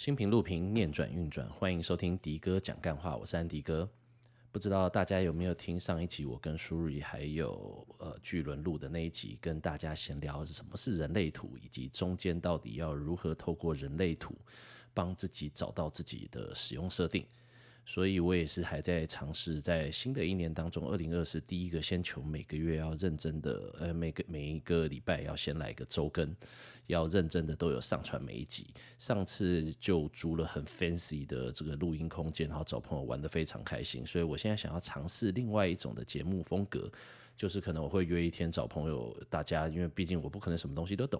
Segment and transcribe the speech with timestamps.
[0.00, 3.86] 新平路平，念转运转，欢迎收听迪哥讲干话，我是安迪哥。
[4.50, 14.34] 不知道大家有没有听上一集我跟舒瑞还有呃巨轮录的那一集，跟大家闲聊什么是人类图，以及中间到底要如何透过人类图
[14.94, 17.26] 帮自己找到自己的使用设定。
[17.90, 26.32] 所以我也是还在尝试，在新的一年当中，二零二四第一个先求每个月要认真的，呃，每个每一个礼拜要先来个周更，
[26.86, 28.68] 要认真的都有上传每一集。
[28.96, 34.06] 上次就租了很 fancy 的这个录音空间，然后找朋友玩的非常开心。
[34.06, 36.88] 所以我现在想要尝试另外一种的节目风格。
[37.40, 41.18] 就是可能我会约一天找朋友，大家因为毕竟我不可能什么东西都懂，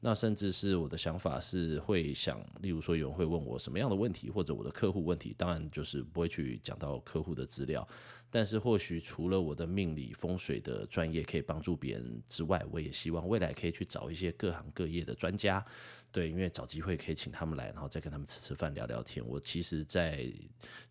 [0.00, 7.86] 那甚至是我的想法是会想，例如说有人会问我什么样的问题，或者我的客户问题，当然就是不会去讲到客户的资料。
[8.30, 15.64] 但是或许除了我的命理风水的专业可以帮助别人之外，我也希望未来可以去找一些各行各业的专家，
[16.12, 19.26] 对，因为找机会可以请他们来，然后再跟他们吃吃饭、聊聊天。
[19.26, 20.24] 我其实，在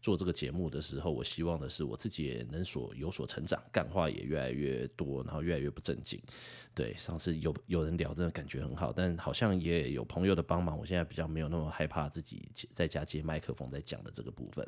[0.02, 6.22] 做这个节目的时候，我希望的是我自己也能所有所成长，干话也越来越多，然后越来越不正经。
[6.76, 14.67] 对，上次有有人聊，真的感觉很好，但好像也有朋友的帮忙，我现在比较没有那么害怕自己在家接麦克风在讲的这个部分。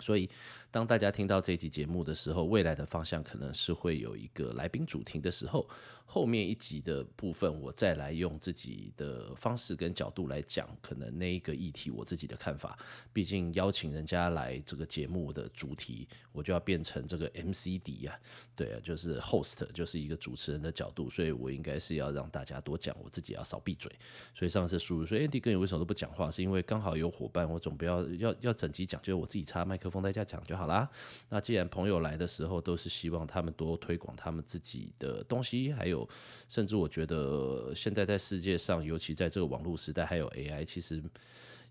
[0.00, 0.28] 所以，
[0.70, 5.68] 当大家听到这集节目的时候，未来的方向可能是会有一个来宾主题的时候，
[6.04, 12.78] 后面一集的部分，我再来用自己的方式跟角度来讲，可能那一个议题我自己的看法。
[13.12, 18.18] 毕竟邀请人家来这个节目的主题，我就要变成这个 MCD 啊，
[18.56, 23.90] 对啊，就是 host，就是一个主持人的角度，所以我应该是要让大家多讲，我自己要少闭嘴。
[24.34, 26.30] 所以上次输入说，Andy 哥你为什么都不讲话？
[26.30, 30.88] 是因为刚好有伙伴，我总不要要要整集讲，就是我自己插麦克风在家讲就好啦。
[31.28, 36.08] 那既然朋友来的时候都是希望他们多推广他们自己的东西，还有
[36.48, 41.02] 甚至我觉得现在在世界上，尤其在这个网络时代，还有 AI，其实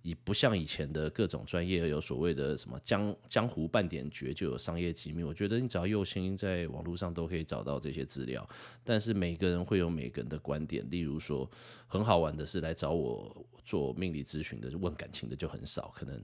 [0.03, 5.23] 也不像以前的各种专业有所谓的什么江江湖半点诀就有商业机密。
[5.23, 8.47] 我觉得你只要用心，在网络上都可以找到这些资料。
[8.83, 11.49] 但是每个人会有每个人的观点，例如说
[11.87, 16.23] 很好玩的是来找我做命理咨询的，问感情的就很少，可能。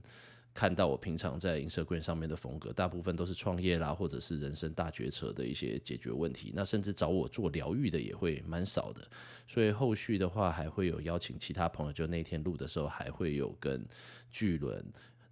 [0.54, 6.52] 看到我平常在 Instagram 上面的风格，大部分都是创业啦，或者是人生大决策的一些解决问题。
[6.54, 9.02] 那甚至找我做疗愈的也会蛮少的。
[9.48, 11.92] 所以后续的话，还会有邀请其他朋友。
[11.92, 13.84] 就那天录的时候，还会有跟
[14.30, 14.84] 巨轮。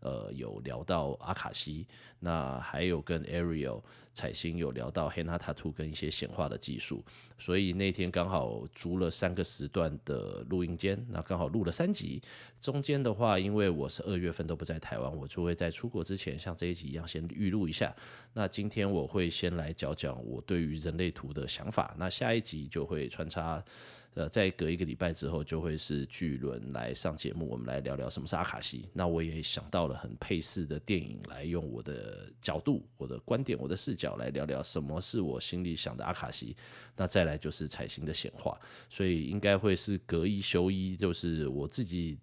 [0.02, 1.86] 呃，有聊到阿卡西，
[2.18, 3.80] 那还有跟 Ariel
[4.12, 7.04] 彩星有聊到 Henna Tattoo 跟一些显化的技术，
[7.38, 12.20] 所以那天刚好租了三个时段的录音间，那刚好录了三集。
[12.60, 17.94] 中间的话，因为我是二月份都不在台湾，我就会在出国之前像这一集一样先预录一下。
[18.32, 23.64] 那今天我会先来讲讲我对于人类图的想法，那下一集就会穿插。
[24.14, 28.86] 呃，再隔一个礼拜之后，就会是巨轮来上节目，我们来聊聊什么是阿卡西。
[28.92, 36.54] 那我也想到了很配似的电影，来用我的角度、我的观点、我的视角来聊聊什么是我心里想的阿卡西。
[36.94, 42.18] 那再来就是彩星的显化，所以应该会是隔一休一，就是我自己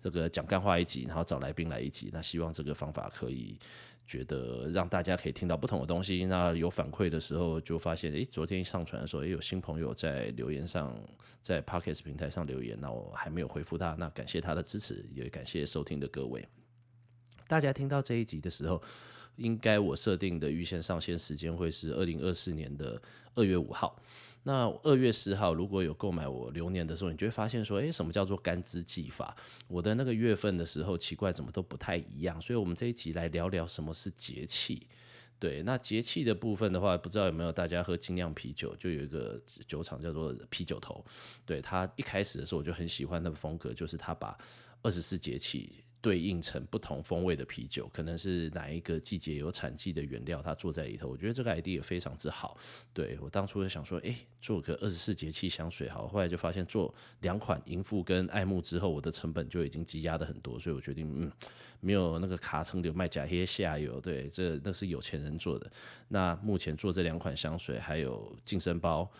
[0.00, 2.10] 这个讲干话一集，然后找来宾来一集。
[2.12, 3.58] 那希望这个方法可以。
[4.06, 10.94] 觉得让大家可以听到不同的东西，那有反馈的时候就发现，诶，昨天上传的时候也有新朋友在留言上，
[11.40, 16.46] 在 Podcast 平台上留言，那我还没有回复他，那感谢他的支持，也感谢收听的各位。
[17.46, 18.82] 大家听到这一集的时候，
[19.36, 23.00] 应该我设定的预先上线时间会是二零二四年的
[23.34, 24.00] 二月五号。
[24.46, 29.34] 那二月十号，如果有购买我流年的时候，你就会发现说，诶，什么叫做干支纪法？
[29.68, 32.40] 我的那个月份的时候，奇怪，怎么都不太一样。
[32.40, 34.86] 所以，我们这一集来聊聊什么是节气。
[35.38, 38.76] 对，那节气的部分的话，不知道有没有大家喝精酿啤酒？
[38.76, 41.04] 就有一个酒厂叫做啤酒头。
[41.46, 44.36] 对，他一开始的时候，我就很喜欢那个风格，就是他把
[44.82, 45.83] 二十四节气。
[46.04, 51.08] 对应成不同风味的啤酒，可能是哪一个季节有产季的原料，它做在里头。
[51.08, 52.58] 我觉得这个 idea 也非常之好。
[52.92, 61.32] 对，我当初就想说，哎，做个二十四节气香水好，后来就发现做两款迎富跟爱慕之后，我的成本就已经积压的很多，所以我决定，嗯，
[61.80, 65.72] 没有那个卡称的卖假黑下游，对，这那是有钱人做的。
[66.08, 69.10] 那目前做这两款香水，还有净身包。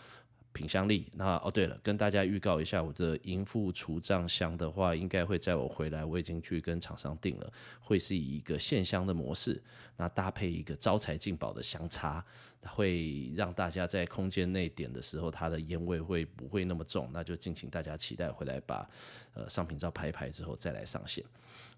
[0.54, 9.60] 品香力，那哦对了，跟大家预告一下，我的银富除障香的话，应该会在我回来，我已经去跟厂商订了，会是以一个线香的模式，
[9.96, 12.24] 那搭配一个招财进宝的香插，
[12.62, 17.10] 会让大家在空间内点的时候，它的烟味会不会那么重？
[17.12, 18.88] 那就敬请大家期待回来把
[19.34, 21.22] 呃商品照拍一拍之后再来上线。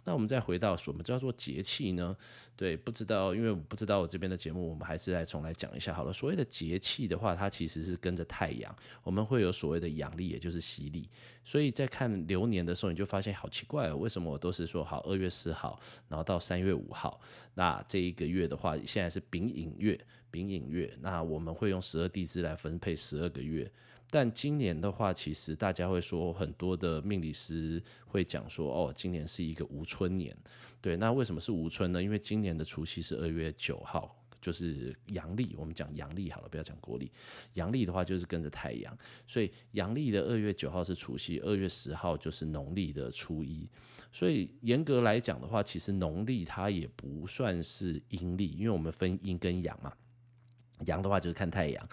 [0.07, 2.17] 那我们再回到什么叫做节气呢？
[2.55, 6.13] 对，不知道，因为我不知道我这边的节目，我们还是来重来讲一下好了。
[6.13, 11.11] 所谓的节气的话，它其实是跟着太阳，我们会有所谓的阳历，也就是西历。
[11.45, 15.79] 所以在看流年的时候，你就发现好奇怪哦，为什么我都是说好二月四号，
[16.09, 17.21] 然后到三月五号，
[17.55, 20.01] 那这一个月的话，现在是丙寅月，
[20.31, 23.69] 丙寅月，那我们会用十二地支来分配十二个月。
[24.17, 30.35] 但今年的话，其实大家会说很多的命理师会讲说，哦，今年是一个无春年。
[30.81, 32.03] 对，那为什么是无春呢？
[32.03, 35.55] 因为今年的除夕是二月九号，就是阳历。
[35.59, 37.13] 我们讲阳历好了，不要讲国历。
[37.53, 38.97] 阳历的话就是跟着太阳，
[39.27, 43.69] 所以阳历的二月九号是除夕，二月十号就是农历的初一。
[44.11, 49.93] 所以严格来讲的话，其实农历它也不算是阴历，因为我们分阴跟阳嘛。
[50.87, 51.89] 阳的话就是看太阳。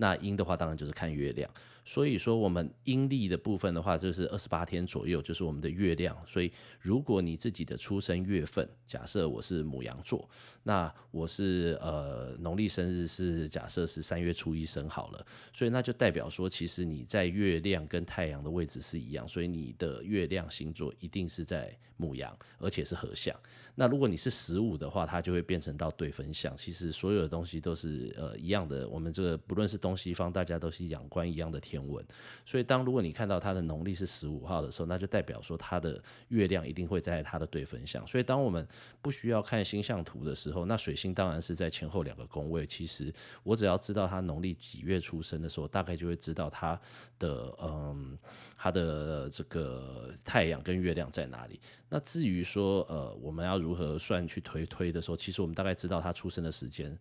[0.00, 1.50] 那阴的话，当然就是看月亮。
[1.84, 6.14] 所以说，我们阴历的部分的话，就是二十八天左右，就是我们的月亮。
[6.26, 10.28] 所以，如果你自己的出生月份，假设我是母羊座，
[10.62, 23.34] 那我是呃农历生日是假设是三月初一生好了，所以那就代表说，其实你在月亮跟太阳的位置是一样，所以你的月亮星座一定是在母羊，而且是合相。
[23.74, 26.54] 那如果你是十五的话，它就会变成到对分相。
[26.54, 31.78] 其实所有的东西都是呃一样的，我们这个不论是东东西方，大家都是仰观一样的天。
[31.88, 32.04] 文，
[32.44, 35.98] 所以当如果你看到它的农历是十五号的时候，那就代表说它的
[36.28, 38.06] 月亮一定会在它的对分相。
[38.06, 38.66] 所以当我们
[39.00, 42.66] 不需要看星象图的时候，那水星当然是在前后两个宫位。
[42.66, 43.10] 其实
[43.42, 46.78] 我只要知道它农历几月出生的时候，大概就会知道它
[47.18, 48.18] 的嗯，
[48.56, 51.58] 它的这个太阳跟月亮在哪里。
[51.88, 56.94] 那至于说呃，我们要如何算去推推的时候，其实我们大概知道它出生的时间。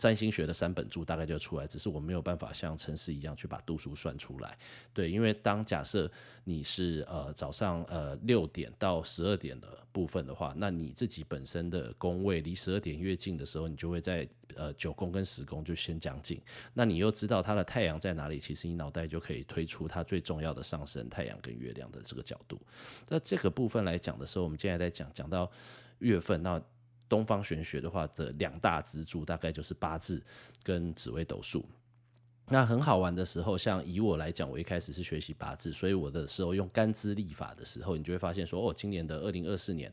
[0.00, 4.56] 占星学的三本柱大概就出来，只是我没有办法像程式一样去把度数算出来。
[4.94, 6.10] 对，因为当假设
[6.42, 14.26] 你是呃早上呃六点到十二点的部分的话，那你自己本身的宫位离十二点越近的时候，你就会在
[14.56, 16.40] 呃九宫跟十宫就先将近。
[16.72, 22.58] 那你又知道它的太阳在哪里，其实你脑袋就可以推出它最重要的上升太阳跟月亮的这个角度。
[23.10, 25.50] 那这个部分来讲的时候，我们现在在讲讲到
[25.98, 26.58] 月份那。
[27.10, 30.22] 东方玄学的话的两大支柱大概就是八字
[30.62, 31.66] 跟紫微斗数。
[32.52, 39.92] 那很好玩的时候，像以我来讲，我一开始是学习八字，所以我的时候用干支历法的时候，你就会发现说，哦，今年的二零二四年，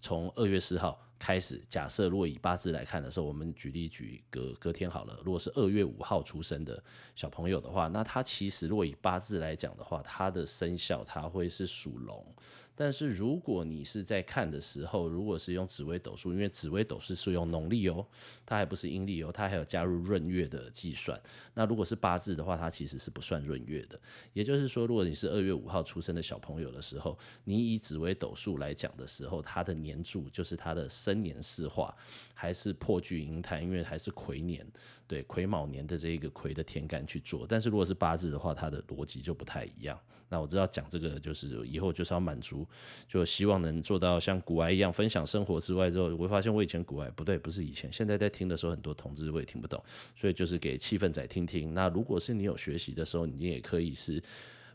[0.00, 6.82] 从二月四号开始，假设如果以八字来看的时候，我们举例举隔隔天好了，如果是二月五号出生的
[7.14, 12.26] 小朋友的话，那他其实如果以八字来讲的话，他的生肖他会是属龙。
[12.76, 18.06] 但是如果你是在看的时候，如果是用紫微斗数，因为紫微斗数是用农历哦，
[18.44, 21.20] 它还不是阴历哦，它还有加入闰月的计算。
[21.54, 24.00] 那如果是八字的话，它其实是不算闰月的。
[24.32, 31.96] 也就是说，如果你是二月五号出生的小朋友的时候，你以紫微斗数来讲的时候，它的年柱就是它的生年四化
[32.34, 34.66] 还是破巨阴贪，因为还是癸年，
[35.06, 37.46] 对癸卯年的这一个癸的天干去做。
[37.48, 39.98] 但是如果是八字的话，它的逻辑就不太一样。
[40.30, 42.66] 那我知道讲这个就是以后就是要满足，
[43.06, 49.80] 就希望能做到像古埃一样分享生活之外之后，我会发现我以前古埃不对，不是以前，现在在听的时候很多同志我也听不懂，
[50.16, 51.72] 所以就是给气氛仔听听。
[51.72, 54.20] 那如果是你有学习的时候，你也可以是，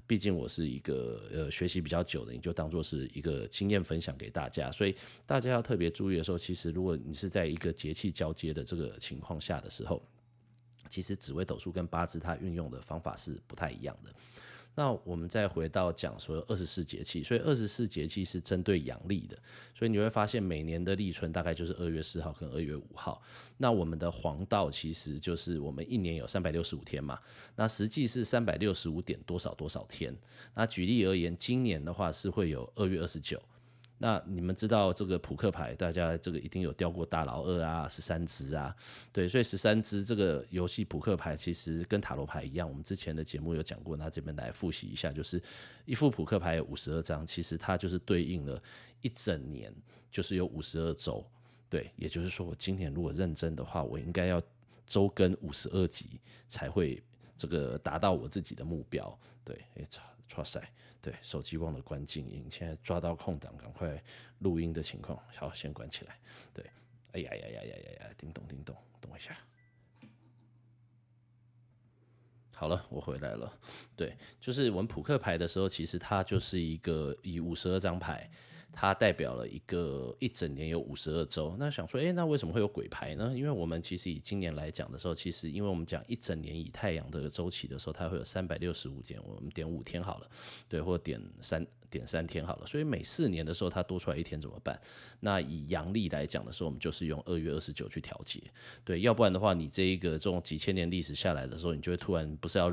[0.08, 4.72] 毕竟我是一个呃学习比较久的，你就当做是一个经验分享给大家。
[4.72, 4.96] 所以
[5.26, 10.02] 大家要特别注意的时候，其实如果你是在一个节气交接的这个情况下的时候，
[10.90, 14.12] 其实紫微斗数跟八字它运用的方法是不太一样的。
[14.76, 19.38] 那我们再回到讲说二十四节气，所以二十四节气是针对阳历的，
[19.76, 23.22] 所以你会发现每年的立春大概就是二月四号跟二月五号。
[23.58, 27.20] 那我们的黄道其实就是我们一年有三百六十五天嘛，
[27.58, 30.16] 那实际是三百六十五点多少多少天。
[30.56, 33.42] 那举例而言，今年的话是会有二月二十九。
[34.02, 38.74] 那你们知道这个扑克牌，大家这个一定有掉过大老二啊、十三只啊，
[39.12, 45.42] 对，所以十三只这个游戏扑克牌其实跟塔罗牌一样，我们之前的节目有讲过，那这边来复习一下，就是
[45.84, 48.62] 一副扑克牌有五十二张，其实它就是对应了
[49.02, 49.70] 一整年，
[50.10, 51.26] 就是有五十二周，
[51.70, 54.42] 对，也就是说我今年如果认真的话，我应该要
[54.88, 57.04] 周更五十二集才会
[57.36, 60.02] 这个达到我自己的目标，对，哎，操，
[60.38, 60.62] 哇塞。
[61.02, 64.04] 对，手机忘了关静音，现在抓到空档，赶快
[64.40, 66.20] 录音的情况，好，先关起来。
[66.54, 66.66] 对，
[67.14, 69.38] 哎呀呀呀呀呀呀，叮咚叮咚，等一下。
[72.54, 73.58] 好了，我回来了。
[73.96, 78.30] 对，就是我们扑克牌的时候，其实它就是一个以五十二张牌。
[78.72, 83.34] 它代表了一个一整年有五十二周，那想说，诶，那为什么会有鬼牌呢？
[83.36, 90.30] 因为我们其实以今年来讲的时候，其实因为我们讲一整年以太阳的周期的时候，它会有三百六十五点，我们点五天好了，
[90.68, 92.66] 对，或点三点三天好了。
[92.66, 94.80] 所以每四年的时候它多出来一天怎么办？
[95.20, 98.42] 那以阳历来讲的时候，我们就是用二月二十九去调节。
[98.84, 102.72] 对，要不然的话，你这一个这种几千年历史下来的时候，你就会突然不是要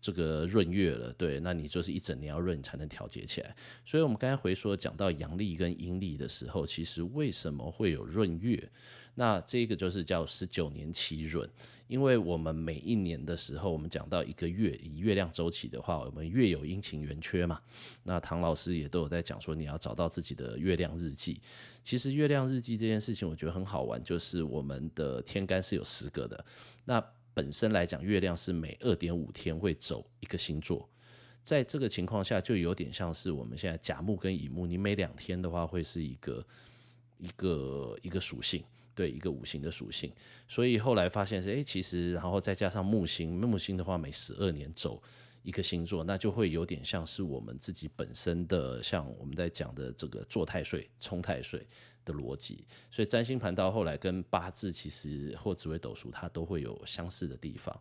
[0.00, 3.54] 这个闰月了，对，那你就是一整年要闰才能调节起来。
[3.84, 8.70] 所以我们刚才回说讲到阳历跟阴历的时候，其实为什么会有闰月？
[9.14, 11.48] 那这个就是叫十九年七闰，
[11.88, 17.60] 因为我们每一年的时候，我们讲到一个月，以月亮周期的话，我们月有阴晴圆缺嘛。
[18.04, 21.40] 那唐老师也都有在讲说，你要找到自己的月亮日记。
[21.82, 26.44] 其实月亮日记这件事情，我觉得很好玩，就是我们的天干是有十个的。
[26.84, 30.88] 那本身来讲，月亮是每二点五天会走一个星座，
[31.42, 36.46] 在这个情况下，就有点像是我们现在甲木跟乙木，你每两天的话会是一个
[37.18, 38.62] 一个一个属性。
[39.00, 40.12] 对一个五行的属性，
[40.46, 45.02] 所以后来发现是哎，其实然后再加上木星，木星的话每十二年走
[45.42, 51.66] 一个星座，那就会有点像是我们自己本身的，像我们在讲的这个坐太岁、冲太岁
[52.12, 52.64] 逻辑。
[52.90, 57.74] 所以占星盘到后来跟八字其实或紫微斗数它都会有相似的地方。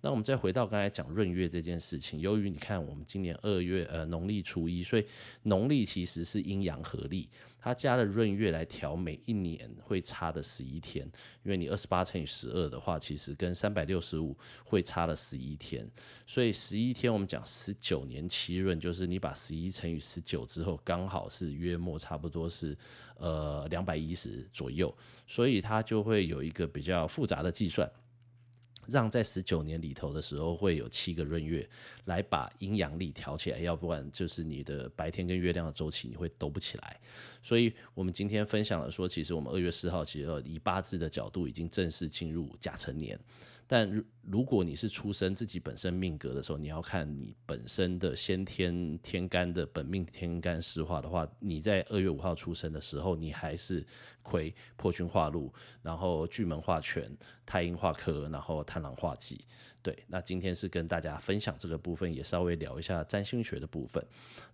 [0.00, 5.04] 那我们再回到刚才讲闰月这件事情，由于你看我们今年二月呃农历初一，所以
[5.42, 7.28] 农历其实是阴阳合历。
[7.58, 11.04] 它加了闰月来调，每一年会差的十一天，
[11.42, 15.84] 因为你二十八乘以十二的话，其实跟三百六十五会差了十一天，
[16.28, 22.76] 所以十一天我们讲十九年七闰，就是你把十一乘以十九之后，刚好是约莫差不多是
[23.18, 24.94] 呃两百一十左右，
[25.26, 27.90] 所以它就会有一个比较复杂的计算。
[28.88, 31.68] 让在十九年里头的时候会有七个闰月
[32.04, 37.00] 来把阴阳历调起来，要不然就是你的白天跟月亮的周期你会抖不起来。
[37.42, 43.18] 所以我们今天分享了说，其实我们二月四号其实以八字的角度已经正式进入甲辰年。
[43.66, 53.84] 但如如果你是出生自己本身命格的时候，你要看你本身的先天天干的本命天干四化的话，你在二月五号出生的时候，你还是
[54.22, 57.10] 亏破军化禄，然后巨门化权，
[57.44, 59.44] 太阴化科，然后贪狼化忌。
[59.82, 64.04] 对，那今天是跟大家分享这个部分，也稍微聊一下占星学的部分。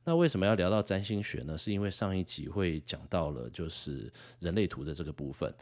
[0.05, 1.57] 那为什么要聊到占星学呢？
[1.57, 5.55] 是因为上一集会讲到了就是人类图的这个部分。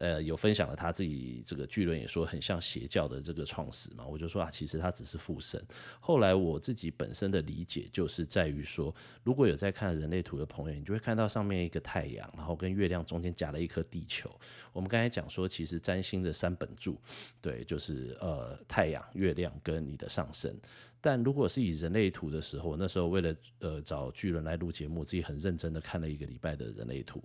[0.00, 5.62] 呃，有分享了他自己这个巨人也说很像邪教的这个创始嘛，我就说啊，其实他只是附身。
[6.00, 14.30] 后来我自己本身的理解就是在于说，如果有在看人类图的朋友，你就会看到上面一个太阳，然后跟月亮中间夹了一颗地球。
[14.72, 16.98] 我们刚才讲说，其实占星的三本柱，
[17.42, 20.58] 对，就是呃太阳、月亮跟你的上升。
[21.02, 27.22] 但如果是以人类图的时候，那时候为了呃找巨人来录节目，自己很认真的看了一个礼拜的人类图。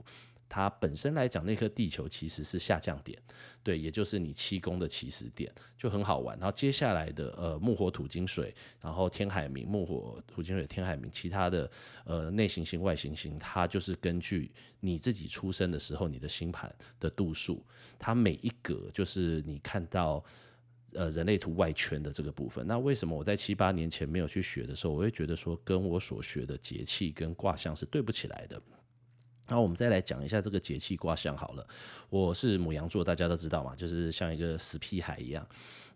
[0.48, 3.22] 它本身来讲，那颗地球其实是下降点，
[3.64, 6.38] 对，也就是你七宫的起始点，就很好玩。
[6.38, 11.70] 然后接下来的呃木火土金水，然后天海冥木火土金水天海冥，其他的
[12.06, 17.66] 呃内行星外行星，它就是根据你自己出生的时候你的星盘的度数，
[17.98, 20.24] 它每一格就是你看到
[20.94, 22.66] 呃人类图外圈的这个部分。
[22.66, 28.62] 那为什么我在七八年前没有去学的时候，我会觉得说跟我所学的节气跟卦象是对不起来的。
[29.48, 31.66] 然后我们再来讲一下这个节气卦象好了。
[32.10, 35.48] 我是母羊座，大家都知道嘛，就是像一个死屁孩一样。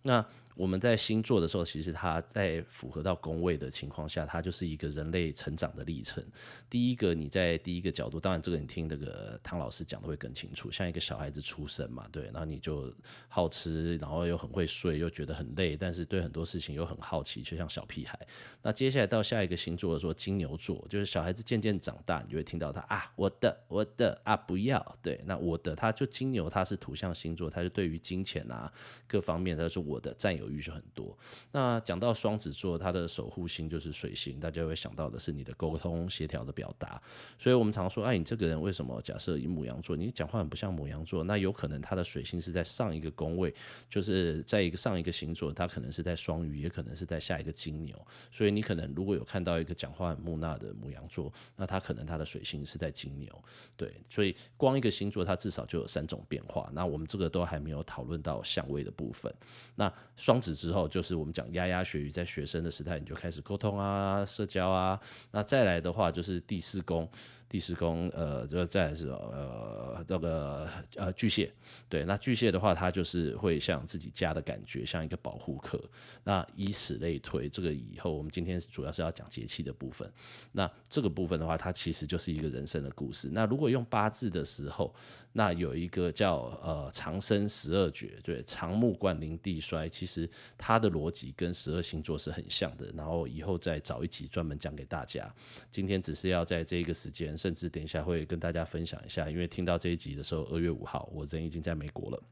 [0.02, 0.26] 那
[0.60, 6.22] 我们在星座的时候，其实它在符合到宫位的情况下，它就是一个人类成长的历程。
[6.70, 10.70] 第一个，你在第一个角度，当然这个你听那个汤老师讲的会更清楚。
[10.70, 12.94] 像一个小孩子出生嘛，对，然后你就
[13.30, 18.20] 好吃，然后又很会睡，又觉得很累，但是对很多事情又很好奇，就像小屁孩。
[18.62, 28.70] 那接下来到下一个星座的时候，金牛座，就是小孩子渐渐长大，你就会听到他啊，我的，我的啊，不要，对，那我的，他就金牛，他是土象星座，他就对于金钱啊
[29.08, 31.18] 各方面，他说我的占有欲就很多。
[31.52, 37.02] 那讲到双子座，它的守护星就是水星，大家会想到的是你的沟通协调的表达。
[37.38, 39.00] 所以我们常说，哎，你这个人为什么？
[39.02, 43.54] 假设以母羊座，你讲话很不像母羊座，那有可能他的水星是在上一个宫位，
[43.90, 47.96] 就是在一个上一个星座，他可能是在双鱼，也可能是在下一个金牛。
[48.32, 53.44] 所以你可能如果有看到一个讲话很木讷的母羊座，那他可能他的水星是在金牛。
[53.78, 56.70] 对，所以光一个星座，它至少就有三种变化。
[56.74, 59.34] 那我们这个都还没有讨论到相位的部分。
[59.76, 65.00] 那双子之后就是我们讲牙牙学语，在学生的时代你就开始沟通啊、社交啊。
[65.32, 67.10] 那再来的话就是第四宫
[67.50, 71.52] 第十宫呃，就再来是呃这个呃巨蟹，
[71.90, 75.84] 对，那巨蟹的话，它就是会像自己家的感觉，像一个保护壳。
[76.24, 80.08] 那以此类推，这个以后我们今天主要是要讲节气的部分。
[80.52, 83.28] 那这个部分的话，它其实就是一个人生的故事。
[83.32, 84.94] 那如果用八字的时候，
[85.34, 92.92] 那有一个叫呃长生十二绝，对，长木冠临地衰，其实它的逻辑跟十二星座是很像的。
[92.96, 95.34] 然后以后再找一集专门讲给大家。
[95.72, 102.24] 今天只是要在这个时间，甚至等一下会跟大家分享一下，因为听到这一集的时候，二月五号，我人已经在美国了，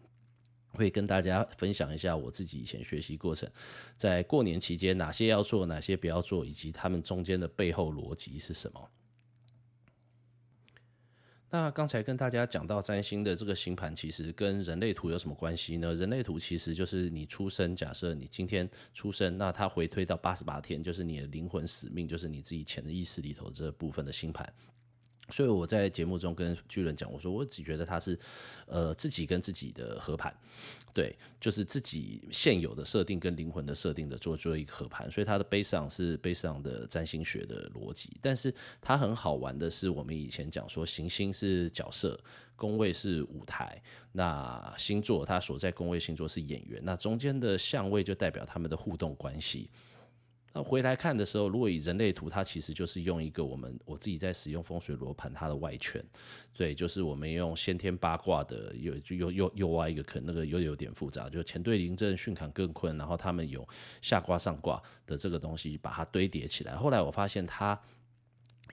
[0.74, 3.50] 会跟大家分享一下我自己以前学习过程，
[3.96, 8.90] 在过年期间哪些要做，哪些不要做，以及他们中间的背后逻辑是什么。
[11.50, 15.96] 那刚才跟大家讲到占星的这个星盘，其实跟人类图有什么关系呢？
[15.96, 24.54] 人类图其实就是你出生，假设你今天出生，那它回推到八十八天，就是你的灵魂使命，就是你自己潜意识里头这部分的星盘。
[25.30, 28.18] 所以我在节目中跟巨人讲，我说我只觉得他是，
[28.66, 30.34] 呃，自己跟自己的合盘，
[30.94, 38.18] 对，就是自己现有的设定跟灵魂的设定的做做一个合盘，所以他的 base 是 base 的占星学的逻辑。
[38.22, 42.18] 但是它很好玩的是，我们以前讲说行星是角色，
[42.56, 43.82] 宫位是舞台，
[44.14, 49.70] 那星座它所在宫位星座是演员，那中间的相位就代表他们的互动关系。
[50.58, 56.04] 那回来看的时候，如果以人类图，它其实就是用一个我们我自己在使用风水罗盘它的外圈，
[56.56, 63.68] 对，就是我们用先天八卦的，又又又又挖一个坑，那个又有点复杂，就前对临阵巽坎更困，然后他们有
[64.02, 66.76] 下卦上卦的这个东西，把它堆叠起来。
[66.76, 67.80] 后来我发现它。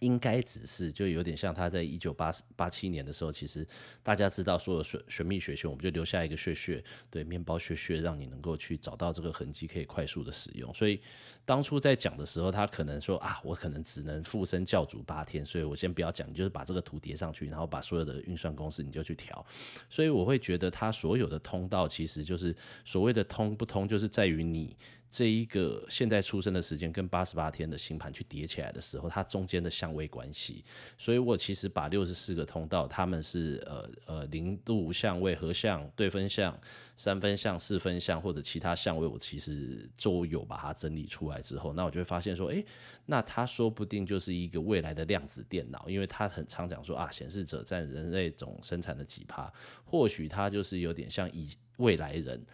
[0.00, 3.66] 应该只是就有点像他在一九八八七年的时候，其实
[4.02, 10.72] 大家知道所有玄玄秘学学，我们就留下一个穴穴，对，面包穴穴，让你能够去找到这个痕迹，可以快速的使用。
[10.74, 11.00] 所以
[11.44, 19.44] 当初在讲的时候，他可能说啊，我可能只能附身教主八天，所以我先不要讲，你就是把这个图叠上去，然后把所有的运算公式你就去调。
[19.88, 24.76] 所以我会觉得他所有的通道其实就是所谓的通不通，就是在于你。
[25.10, 30.64] 这一个现在出生的时间跟八十八天的星盘去叠起来的时候，它中间的相位关系，
[30.98, 36.58] 所以我其实把六十四个通道，他们是呃呃零度相位、合相、对分相、
[36.96, 42.64] 三分相、四分相或者其他相位，我其实都有把它整理出来之后，那我就会发现说，诶，
[43.06, 49.52] 那它说不定就是一个未来的量子电脑，因为它很常讲说啊，显示者占人类总生产的几趴，
[49.84, 52.44] 或许它就是有点像以未来人。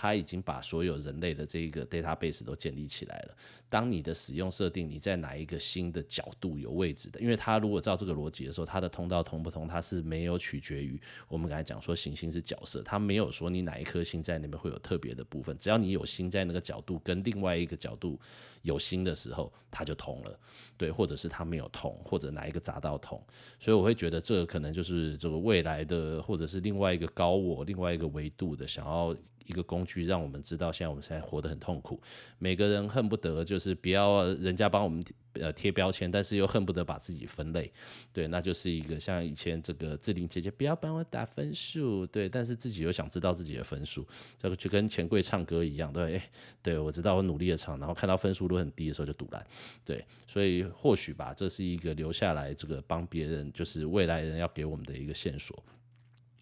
[0.00, 3.36] 他已经把所有人类的这个 database 都建立起来了。
[3.68, 7.20] 当你的使用设定，你在哪一个新的角度有位置的？
[7.20, 15.54] 因为它如果照这个逻辑的时候，它的通道通不通，它是没有取决于我们刚才讲说行星是角色，它没有说你哪一颗星在那边会有特别的部分。
[15.58, 18.18] 只要你有星在那个角度，跟另外一个角度
[18.62, 20.40] 有星的时候，它就通了。
[20.78, 23.22] 对，或者是它没有通，或者哪一个闸道通。
[23.58, 29.14] 所以我会觉得这可能就是这个未来的，或者是另外一个高我，另外一个维度的想要。
[29.50, 32.00] 一个工具，让我们知道现在我们现在活得很痛苦。
[32.38, 37.70] 每个人恨不得就是不要人家帮我们呃贴标签，但是又恨不得把自己分类。
[38.12, 44.06] 对，那就是一个像以前这个志玲姐姐不要帮我打分数，对，但是自己又想知道自己的分数，
[44.38, 46.22] 这个就跟钱柜唱歌一样，对，
[46.62, 49.44] 对我知道我努力的唱，然后看到分数都很低的时候就赌烂。
[49.84, 55.62] 对，所以或许吧，这是一个留下来这个帮别人，就是未来人要给我们的一个线索。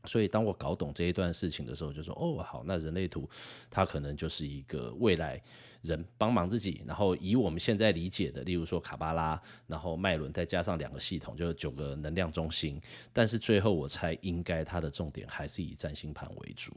[0.09, 3.29] 所以，当我搞懂这一段事情的时候，就说：“哦，好，那人类图
[3.71, 5.41] 它可能就是一个未来
[5.83, 12.81] 人帮忙自己，然后以我们现在理解的，例如说卡巴拉，然后脉轮再加上两个系统，就是九个能量中心。
[13.13, 16.73] 但是最后，我猜应该它的重点还是以占星盘为主。”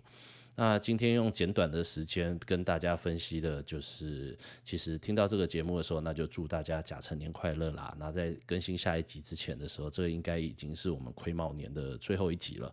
[0.53, 7.95] 那今天用简短的时间跟大家分析的，就是其实听到这个节目的时候，那就祝大家甲辰年快乐啦！
[7.97, 12.71] 那在更新下一集之前的时候，这应该已经是我们癸卯年的最后一集了。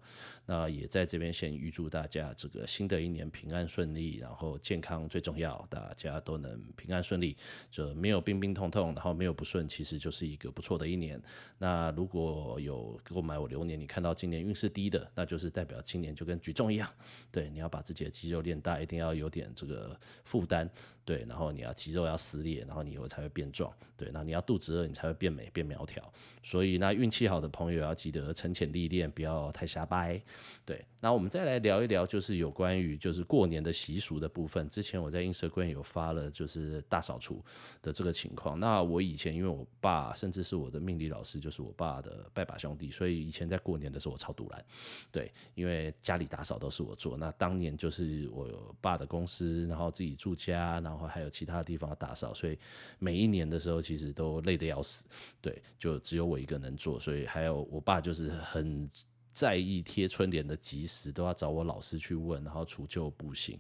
[0.51, 7.35] 那也在这边先预祝大家这个新的一年平安顺利，然后健康最重要，大家都能平安顺利，
[7.71, 11.19] 这没有病病痛痛，然后没有不顺，其实就是一个不错的一年。
[11.57, 16.87] 那如果有购买我流年，你看到今年运势低的，那就是代表今年就跟举重一样，
[17.33, 17.79] 对，你要把。
[17.79, 20.69] 把自己的肌肉练大，一定要有点这个负担，
[21.05, 26.13] 对，然后你要肌肉要撕裂，然后你以后才会变壮，对，那你要肚子饿，你才会变美变苗条。
[26.43, 30.21] 所以那运气好的朋友要记得沉潜历练，不要太瞎掰，
[30.65, 30.85] 对。
[31.01, 34.69] 那我们再来聊一聊，就是有关于就是过年的习俗的部分。
[34.69, 37.45] 之前我在 Instagram 有发了，就是大扫除
[37.81, 38.59] 的这个情况。
[38.59, 44.65] 那我以前因为我爸甚至是我的命理老师，就是我爸的拜把兄弟，所以以前在过年的时候我超独揽，
[45.13, 47.17] 对，因为家里打扫都是我做。
[47.17, 52.59] 那当年就是我爸的公司，然后自己住家，然后还有其他地方打扫，所以
[52.99, 55.07] 每一年的时候其实都累得要死。
[55.41, 58.91] 对，就只有我一个能做，所以还有我爸就是很
[59.39, 63.59] 在意贴春联的及时，都要找我老师去问，然后除旧布新。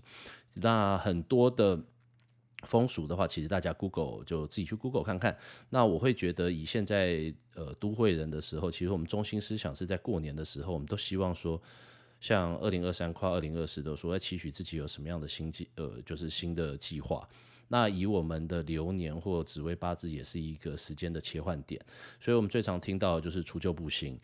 [0.54, 1.78] 那很多的。
[2.64, 5.38] 风俗的话，其实大家 Google 就自己去 Google 看看。
[5.70, 11.62] 那我会觉得，以现在呃都会人的时候，其实我们中心思想是在过年的时候，我们都希望说，
[12.20, 17.24] 像二零二三跨二零二四都说要期许自己有什么样的新计呃，就是新的计划。
[17.68, 21.80] 那以我们的流年或紫微八字也是一个时间的切换点，
[22.18, 24.18] 所以我们最常听到的就是除旧布新。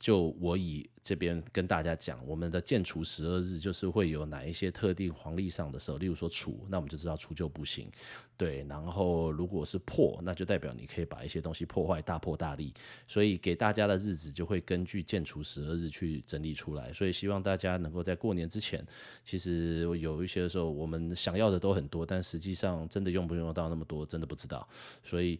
[0.00, 7.86] 就我以这边跟大家讲，我们的建除十二日就是会有哪一些特定黄历上的时候，例如说除，那我们就知道除旧不行，
[8.34, 8.64] 对。
[8.66, 12.72] 然后如果是破，那就代表你可以把一些东西破坏，大破大立。
[13.06, 16.90] 所以给大家的日子就会根据建除十二日去整理出来。
[16.94, 18.82] 所以希望大家能够在过年之前，
[19.22, 24.66] 其实有一些时候我们想要的都很多，但实际上真的用不用到那么多，真的不知道。
[25.02, 25.38] 所以。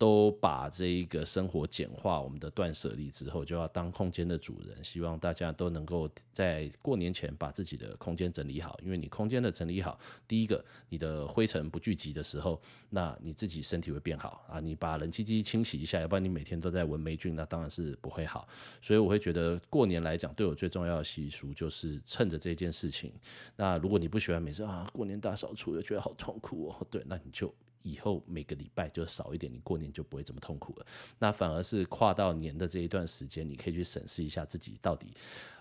[0.00, 4.82] 都把这一个生活简化，我们的断舍离之后，就要当空间的主人。
[4.82, 12.58] 希望大家都能够在过年前把自己的空间整理好，因为你空间的整理好，第一个你的灰尘不聚集的时候，
[12.88, 14.58] 那你自己身体会变好啊。
[14.58, 18.48] 你把冷气机清洗一下，要不然你每天都在闻霉菌，那当然是不会好。
[18.80, 23.12] 所以我会觉得过年来讲，对我最重要的习俗就是趁着这件事情。
[23.54, 27.54] 那如果你不喜欢每次啊过年大扫除，又觉得好痛苦哦，对，那你就。
[27.82, 30.86] 以后每个礼拜就少一点，你过年就不会这么痛苦了。
[31.18, 35.12] 那反而是跨到年的这一段时间，你可以去审视一下自己到底，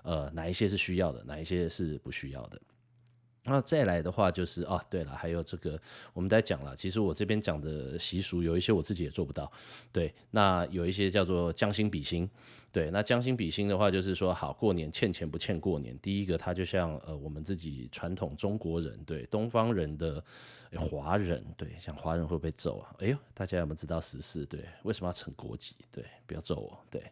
[0.03, 2.61] 呃，哪一些是需要的，哪一些是不需要的。
[3.43, 5.79] 那再来的话就是哦，对了，还有这个
[6.13, 9.51] 我们在讲了，其实我这边讲的习俗有一些我自己也做不到。
[9.91, 12.29] 对，那有一些叫做将心比心。
[12.71, 15.97] 对，那将心比心的话，就是说，好，过年欠钱不欠过年。
[15.99, 20.23] 第一个，它就像呃，我们自己传统中国人，对东方人的
[20.77, 22.95] 华人，对，像华人会不会揍啊？
[22.99, 24.45] 哎呦，大家有没有知道十四？
[24.45, 25.75] 对，为什么要成国籍？
[25.91, 26.79] 对，不要揍我。
[26.91, 27.03] 对，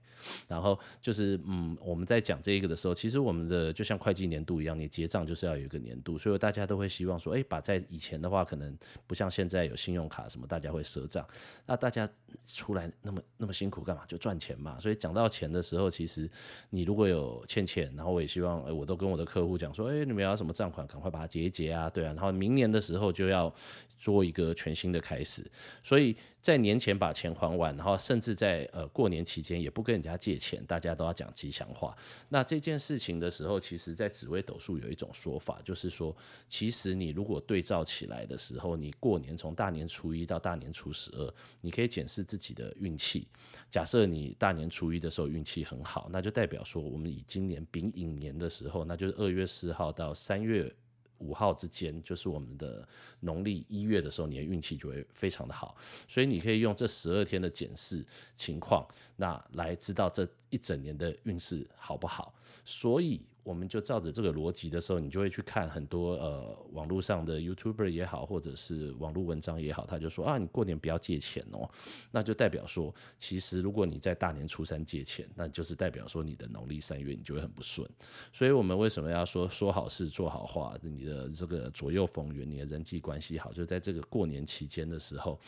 [0.48, 11.28] 然后就是嗯，我们在讲这个的时候，其实我们的就像会计年度一样，你结账就是要有一个年度，所以大家都会希望说，哎，把在以前的话，可能不像现在有信用卡什么，大家会赊账。
[11.66, 12.08] 那大家
[12.46, 14.06] 出来那么那么辛苦干嘛？
[14.06, 14.80] 就赚钱嘛。
[14.80, 16.30] 所以讲到钱的时候，其实
[16.70, 23.54] 你如果有欠钱，然后我也希望，哎，我都跟我的客户讲说，哎，你们要什么账款，赶快把它结一结啊，对啊，然后明年的时候就要
[23.98, 25.44] 做一个全新的开始，
[25.84, 26.16] 所以
[26.48, 31.94] 在年前把钱还完，然后甚至在呃过年期间也不跟人家借钱，大家都要讲吉祥话。
[32.30, 36.16] 那这件事情的时候，其实在紫微斗数有一种说法，就是说，
[36.48, 43.28] 其实你如果对照起来的时候，你过年从大年初一到大年初十二，你可以检视自己的运气。
[43.70, 50.74] 假设你大年初一的时候运气很好，那就代表说，我们以今年丙寅年的时候，那就是二月四号到三月
[51.20, 52.88] 五号之间，就是我们的
[53.22, 55.76] 农历一月的时候，你的运气就会非常的好。
[56.08, 62.34] 所以你可以用这十二天的检视情况，那来知道这一整年的运势好不好。
[62.66, 63.22] 所以。
[63.48, 71.70] 我们就照着这个逻辑的时候，你就会去看很多呃网络上的 YouTuber 也好，或者是网络文章也好，他就说啊，你过年不要借钱哦，
[72.12, 77.90] 那就代表说，其实如果你在大年初三借钱，那就是代表说你的农历三月你就会很不顺。
[78.34, 80.78] 所以我们为什么要说说好事做好话？
[80.82, 85.40] 你的这个左右逢源，你的人际关系好，就在这个过年期间的时候，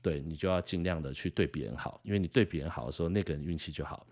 [0.00, 4.06] 对你就要尽量的去对别人好，因为你对别人好的时候，那个人运气就好。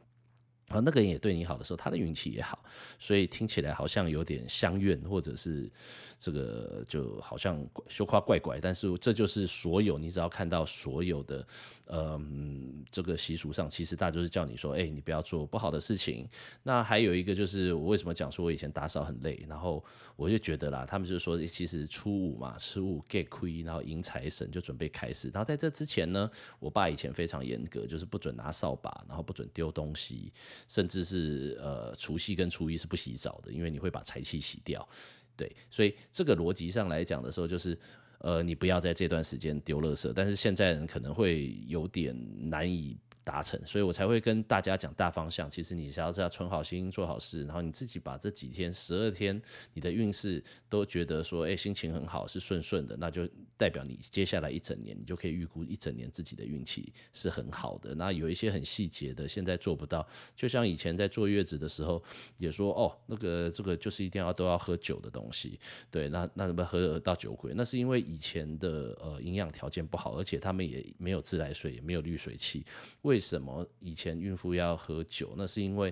[0.69, 2.59] 然后那个人也对你好的时候，他的运气也好，
[2.99, 5.71] 所以听起来好像有点相怨，或者是
[6.19, 8.59] 这个就好像羞夸怪怪。
[8.61, 11.47] 但是这就是所有，你只要看到所有的，
[11.87, 16.29] 嗯，这个习俗上，其实大家就是叫你说，哎，你不要做不好的事情。
[16.63, 19.85] 那还有一个就是，我为什么讲说我以前打扫很累，然后
[20.17, 25.29] 我就觉得啦，他们就是说，其实初五嘛，初五 get 亏，然后迎财神就准备开始。
[25.33, 30.33] 然后在这之前呢，我爸以前非常严格，就是不准拿扫把，然后不准丢东西。
[30.69, 34.87] 甚至是呃，除夕跟初一是不洗澡的，因为你会把财气洗掉。
[35.37, 37.79] 对，所以这个逻辑上来讲的时候，就是
[38.19, 40.13] 呃，你不要在这段时间丢垃圾。
[40.15, 42.17] 但是现在人可能会有点
[42.49, 42.99] 难以。
[43.27, 45.51] 达成，所以我才会跟大家讲大方向。
[45.51, 49.43] 其实你只要这样存好心，做好事，然后你自己把这几天十二天
[49.75, 57.97] 你的运势都觉得说，哎，心情很好，是顺顺的，那就代表你接下来一整年，你就可以预估一整年自己的运气是很好的。
[57.97, 62.01] 那有一些很细节的，现在做不到，就像以前在坐月子的时候，
[62.39, 65.59] 也说哦，那个这个就是一定要都要喝酒的东西，
[65.91, 67.53] 对，那那怎么喝到酒鬼？
[67.57, 72.65] 那是因为以前的呃营养条件不好，而且他们也没有自来水，也没有滤水器，
[73.03, 75.33] 为为什么以前孕妇要喝酒？
[75.39, 75.91] 那是因为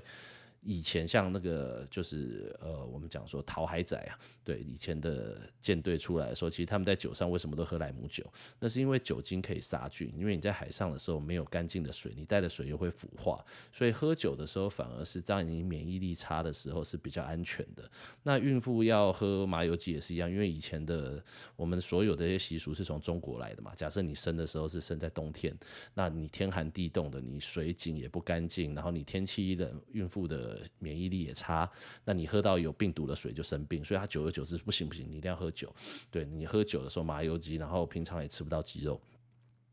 [0.64, 8.24] 以前像那个就是呃，我们讲说淘海仔啊，对，以前的舰队出来的时候，其实他们在酒上为什么都喝莱姆酒？
[8.58, 17.90] 那是因为酒精可以杀菌，因为你在海上的时候没有干净的水，你带的水又会腐化，所以喝酒的时候反而是当你免疫力差的时候是比较安全的。
[18.22, 21.22] 那孕妇要喝麻油鸡也是一样，因为以前的
[21.56, 23.74] 我们所有的一些习俗是从中国来的嘛。
[23.74, 25.54] 假设你生的时候是生在冬天，
[25.92, 30.53] 那你天寒地冻的，你水井也不干净，然后你天气一冷，孕妇的。
[30.78, 31.70] 免疫力也差，
[32.04, 35.74] 那你喝到有病毒的水就生病，所以他久而久之不行不行，你一定要喝酒。
[36.10, 39.00] 对，你喝酒的时候麻油鸡，然后平常也吃不到鸡肉。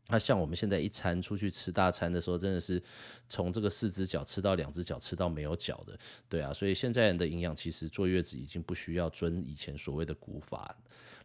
[0.08, 2.82] 那像我们现在一餐出去吃大餐的时候，真的是
[3.28, 5.96] 从这个四只脚吃到两只脚，吃到没有脚的。
[6.28, 10.76] 对啊，所以现在人的营养其实坐月子已经不需要遵以前所谓的古法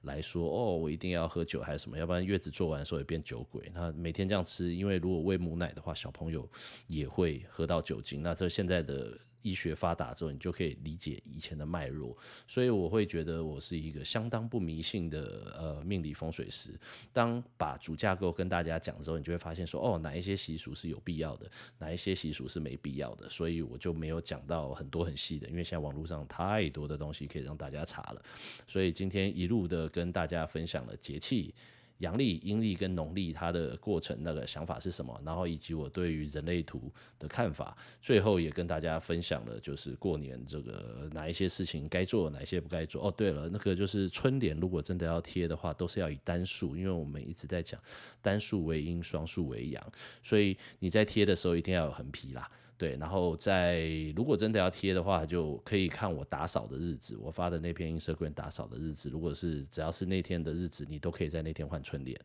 [0.04, 3.70] 来说哦，我一定要喝酒还是什么，要不然月子做完的时候也变酒鬼。
[3.74, 6.50] 那每天这样吃，因为如果喂母奶的话，小朋友
[6.86, 8.22] 也会喝到酒精。
[8.22, 9.18] 那这现在的。
[9.48, 16.78] 医学发达之后，你就可以理解以前的脉络，所以我会觉得我是一个相当不迷信的呃命理风水师。
[17.14, 28.22] 当把主架构跟大家讲之后，你就会发现说，哦，哪一些习俗是有必要的，哪一些习俗是没必要的，所以我就没有讲到很多很细的，因为现在网络上太多的东西可以让大家查了，
[28.68, 31.54] 所以今天一路的跟大家分享了节气。
[32.00, 35.20] 阳历、阴历跟农历，它的过程那个想法是什么？
[35.26, 43.08] 然后以及我对于人类图的看法，最后也跟大家分享了，就是过年这个哪一些事情该做，哪一些不该做。
[43.08, 47.82] 哦，对了，那个就是春联，如果真的要贴的话，都是要以单数，因为我们一直在讲
[48.22, 52.50] 单数为阴，双数为阳，所以你在贴的时候一定要有横批啦。
[52.78, 59.10] 对，然后在如果真的要贴的话，就可以看我打扫的日子，我发的那篇 Instagram 打扫的日子。
[59.10, 62.16] 如果是只要是那天的日子，你都可以在那天换春联。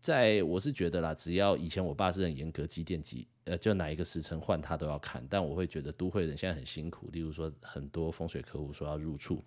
[0.00, 5.22] 在我是觉得啦，只要以前我爸是很严格几点几，呃，就哪一个时辰换他都要看。
[5.28, 9.44] 但我会觉得都会人现在很辛苦，例如说很多风水客户说要入厝。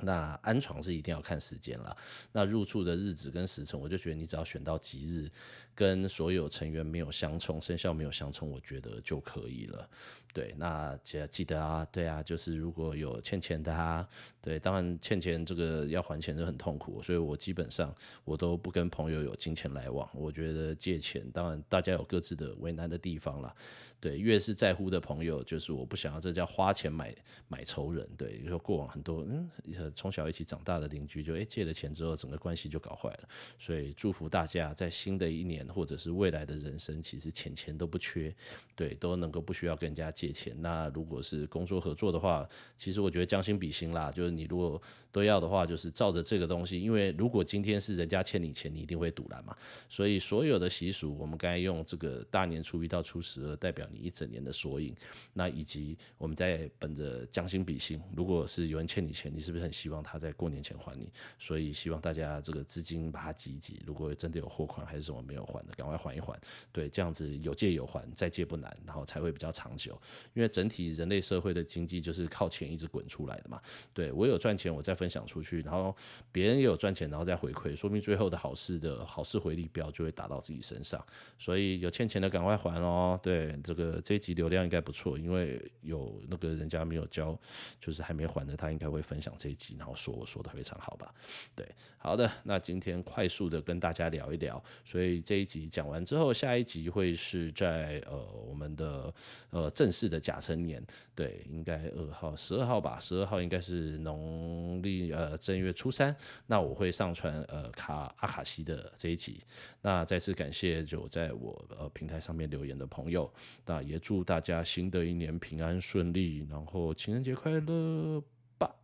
[0.00, 1.96] 那安床是一定要看时间了，
[2.32, 5.30] 那入住的日子跟时辰，我就觉得你只要选到吉日，
[5.74, 9.88] 跟所有成员没有相冲，生肖没有相冲，我觉得就可以了。
[10.32, 14.06] 对，那记记得啊，对啊，就是如果有欠钱的啊，
[14.48, 20.08] 对，当然欠钱这个要还钱是很痛苦，所以我基本上我都不跟朋友有金钱来往。
[20.14, 23.54] 我觉得借钱，当然大家有各自的为难的地方啦。
[24.00, 27.12] 对，越是在乎的朋友，就是我不想要，这叫花钱买
[27.48, 28.08] 买仇人。
[28.16, 29.50] 对，就说过往很多嗯，
[29.92, 33.28] 从小一起长大的邻居就，就诶借了钱之后，整个关系就搞坏了。
[33.58, 38.32] 所以祝福大家在新的一年或者是未来的人生，其实钱钱都不缺，
[38.76, 40.56] 对，都能够不需要跟人家借钱。
[40.62, 49.56] 那如果是工作合作的话，其实我觉得将心比心啦，就是你如果都要的话，就是照着这个东西，因为如果今天是人家欠你钱，你一定会堵拦嘛。
[49.88, 53.88] 所以所有的习俗，我们该用这个大年初一到初十二代表。
[53.90, 54.94] 你一整年的缩影，
[55.32, 61.10] 那以及我们在本着将心比心，如果是有人欠你钱，你是不是很希望他在过年前还你？
[61.38, 66.38] 所以希望大家这个资金把它挤一挤，如果真的有货款还是什么没有还的，赶快还一还。
[66.70, 69.98] 对，这样子有借有还，再借不难，然后才会比较长久。
[70.34, 73.58] 因为整体人类社会的经济就是靠钱一直滚出来的嘛。
[73.94, 75.94] 对，我有赚钱，我再分享出去，然后
[76.32, 81.00] 别人也有赚钱，然后再回馈，说明最后的好事的好事回力标就会打到自己身上。
[81.38, 83.18] 所以有欠钱的赶快还哦。
[83.22, 84.02] 对，这个。
[84.08, 87.38] 这一集流量应该不错，因为有那个人家没有交，
[87.78, 91.12] 就是还没还的，他应该会分享这一集，然后说我说的非常好吧？
[91.54, 98.16] 对，好的，那今天快速的跟大家聊一聊，所以这一集讲完之后，下一集会是在呃
[98.48, 99.12] 我们的
[99.50, 100.82] 呃正式的甲辰年，
[101.14, 106.14] 对，应该二号、十二号吧，十二号应该是农历呃正月初三，
[106.46, 109.42] 那我会上传呃卡阿卡西的这一集，
[109.82, 113.30] 那再次感谢就在我呃平台上面留言的朋友。
[113.66, 118.22] 那也祝大家新的一年平安顺利，然后情人节快乐
[118.56, 118.74] 吧。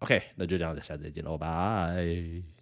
[0.00, 2.53] OK，那就这样子，下次再见喽，拜。